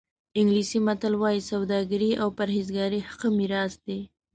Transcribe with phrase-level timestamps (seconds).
[0.39, 3.99] انګلیسي متل وایي سوداګري او پرهېزګاري ښه میراث دی.